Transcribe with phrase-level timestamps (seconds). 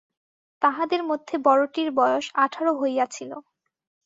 [0.61, 3.31] তাহাদের মধ্যে বড়োটির বয়স আঠারো হইয়াছিল।